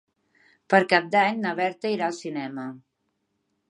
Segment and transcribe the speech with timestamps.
[0.73, 2.69] Per Cap d'Any na Berta irà al cinema.